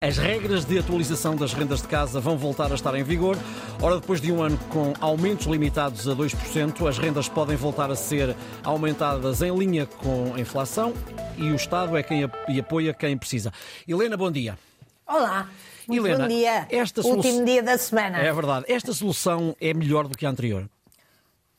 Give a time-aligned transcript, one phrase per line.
[0.00, 3.36] As regras de atualização das rendas de casa vão voltar a estar em vigor.
[3.82, 7.96] Ora, depois de um ano com aumentos limitados a 2%, as rendas podem voltar a
[7.96, 10.94] ser aumentadas em linha com a inflação
[11.36, 13.52] e o Estado é quem apoia quem precisa.
[13.88, 14.56] Helena, bom dia.
[15.04, 15.48] Olá.
[15.90, 16.68] Helena, bom dia.
[16.70, 18.18] Esta Último dia da semana.
[18.18, 18.66] É verdade.
[18.68, 20.70] Esta solução é melhor do que a anterior?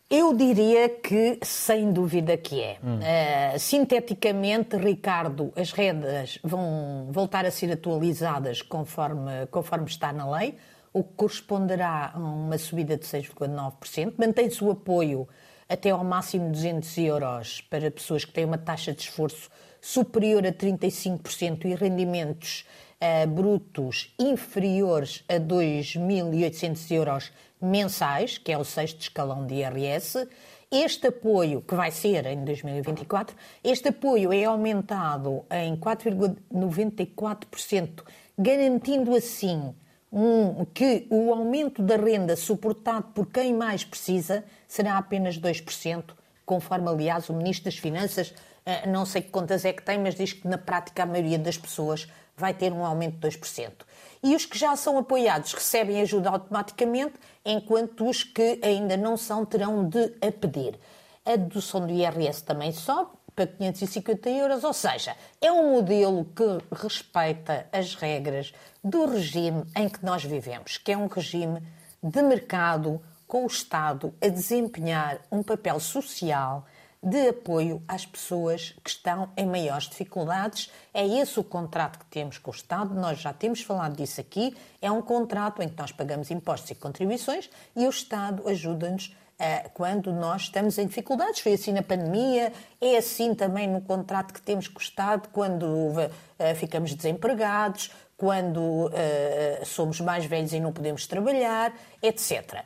[0.10, 2.80] Eu diria que, sem dúvida que é.
[2.84, 2.98] Hum.
[2.98, 10.56] Uh, sinteticamente, Ricardo, as rendas vão voltar a ser atualizadas conforme, conforme está na lei,
[10.92, 14.16] o que corresponderá a uma subida de 6,9%.
[14.18, 15.28] Mantém-se o apoio
[15.70, 19.48] até ao máximo de 200 euros para pessoas que têm uma taxa de esforço
[19.80, 22.66] superior a 35% e rendimentos
[23.00, 27.32] uh, brutos inferiores a 2.800 euros
[27.62, 30.28] mensais, que é o sexto escalão de IRS.
[30.72, 38.04] Este apoio, que vai ser em 2024, este apoio é aumentado em 4,94%,
[38.38, 39.74] garantindo assim
[40.12, 46.04] um, que o aumento da renda suportado por quem mais precisa será apenas 2%,
[46.46, 48.34] conforme, aliás, o Ministro das Finanças,
[48.66, 51.40] eh, não sei que contas é que tem, mas diz que na prática a maioria
[51.40, 52.08] das pessoas
[52.40, 53.72] vai ter um aumento de 2%.
[54.24, 57.14] E os que já são apoiados recebem ajuda automaticamente,
[57.46, 60.80] enquanto os que ainda não são terão de a pedir.
[61.26, 66.76] A dedução do IRS também sobe para 550 euros, ou seja, é um modelo que
[66.76, 71.62] respeita as regras do regime em que nós vivemos, que é um regime
[72.02, 76.66] de mercado com o Estado a desempenhar um papel social
[77.02, 80.70] de apoio às pessoas que estão em maiores dificuldades.
[80.94, 84.56] É esse o contrato que temos com o Estado, nós já temos falado disso aqui.
[84.82, 89.08] É um contrato em que nós pagamos impostos e contribuições e o Estado ajuda-nos
[89.40, 91.40] uh, quando nós estamos em dificuldades.
[91.40, 95.64] Foi assim na pandemia, é assim também no contrato que temos com o Estado quando
[95.64, 102.66] uh, ficamos desempregados, quando uh, somos mais velhos e não podemos trabalhar, etc.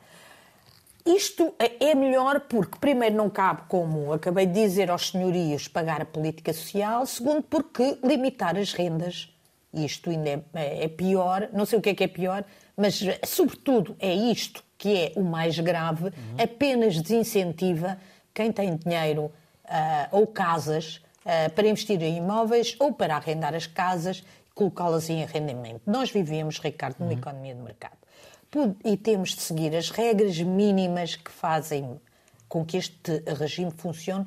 [1.06, 6.06] Isto é melhor porque, primeiro, não cabe, como acabei de dizer aos senhorios, pagar a
[6.06, 9.30] política social, segundo, porque limitar as rendas,
[9.74, 12.46] isto ainda é, é, é pior, não sei o que é que é pior,
[12.78, 16.12] mas, sobretudo, é isto que é o mais grave, uhum.
[16.42, 17.98] apenas desincentiva
[18.34, 19.32] quem tem dinheiro uh,
[20.12, 25.22] ou casas uh, para investir em imóveis ou para arrendar as casas e colocá-las em
[25.22, 25.82] arrendamento.
[25.86, 27.18] Nós vivemos, Ricardo, numa uhum.
[27.18, 28.03] economia de mercado
[28.84, 32.00] e temos de seguir as regras mínimas que fazem
[32.48, 34.26] com que este regime funcione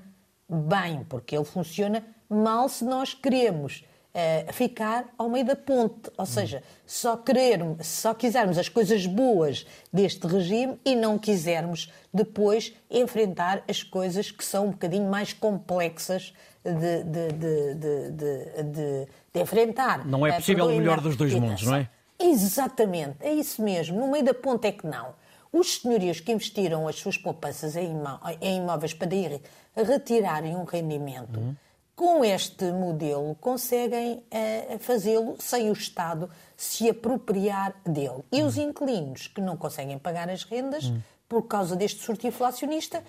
[0.48, 6.26] bem, porque ele funciona mal se nós queremos uh, ficar ao meio da ponte, ou
[6.26, 13.62] seja, só querermos, só quisermos as coisas boas deste regime e não quisermos depois enfrentar
[13.68, 16.32] as coisas que são um bocadinho mais complexas
[16.64, 17.28] de, de,
[17.74, 20.06] de, de enfrentar.
[20.06, 21.88] Não é possível o melhor dos dois mundos, não é?
[22.18, 23.98] Exatamente, é isso mesmo.
[23.98, 25.14] No meio da ponta é que não.
[25.52, 27.94] Os senhorios que investiram as suas poupanças em,
[28.40, 29.40] imóveis para ir
[29.74, 31.56] retirarem um rendimento, uhum.
[31.94, 38.22] com este modelo conseguem uh, fazê-lo sem o Estado se apropriar dele.
[38.32, 38.48] E uhum.
[38.48, 41.00] os inquilinos que não conseguem pagar as rendas, uhum.
[41.28, 43.02] por causa deste surto inflacionista,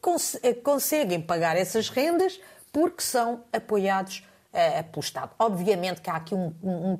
[0.00, 2.40] cons eh, conseguem pagar essas rendas
[2.72, 4.22] porque são apoiados
[4.58, 5.30] uh, pelo Estado.
[5.38, 6.96] Obviamente que há aqui um, um, um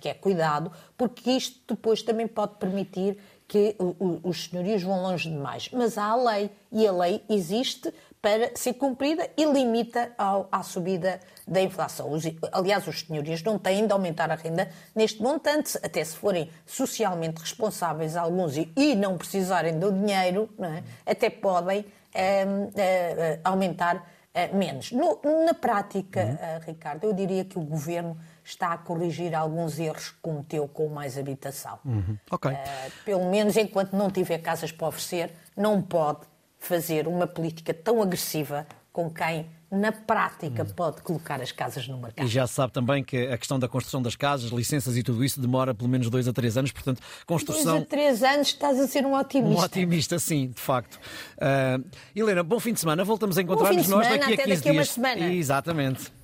[0.00, 3.18] que é cuidado, porque isto depois também pode permitir
[3.48, 3.76] que
[4.24, 5.68] os senhorios vão longe demais.
[5.72, 10.64] Mas há a lei, e a lei existe para ser cumprida e limita ao, à
[10.64, 12.10] subida da inflação.
[12.10, 16.50] Os, aliás, os senhorios não têm de aumentar a renda neste montante, até se forem
[16.66, 20.82] socialmente responsáveis alguns e, e não precisarem do dinheiro, é?
[21.08, 24.04] até podem uh, uh, aumentar
[24.52, 24.92] menos.
[24.92, 26.34] No, na prática, uhum.
[26.34, 30.88] uh, Ricardo, eu diria que o governo está a corrigir alguns erros que cometeu com
[30.88, 31.78] mais habitação.
[31.84, 32.18] Uhum.
[32.30, 32.52] Okay.
[32.52, 32.56] Uh,
[33.04, 36.20] pelo menos enquanto não tiver casas para oferecer, não pode
[36.58, 42.24] fazer uma política tão agressiva com quem na prática, pode colocar as casas no mercado.
[42.24, 45.24] E já se sabe também que a questão da construção das casas, licenças e tudo
[45.24, 47.74] isso demora pelo menos dois a três anos, portanto, construção...
[47.74, 49.60] Dois a três anos estás a ser um otimista.
[49.60, 51.00] Um otimista, sim, de facto.
[51.36, 51.84] Uh,
[52.14, 54.74] Helena, bom fim de semana, voltamos a encontrar-nos nós daqui a 15 daqui dias.
[54.74, 55.32] Uma semana.
[55.32, 56.12] Exatamente.